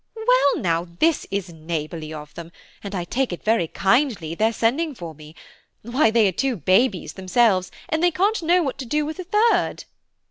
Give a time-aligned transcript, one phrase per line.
[0.15, 2.51] Well now, this is neighbourly of them,
[2.83, 5.35] and I take it very kindly their sending for me.
[5.83, 9.25] Why, they are two babies themselves, and they can't know what to do with a
[9.25, 9.83] third."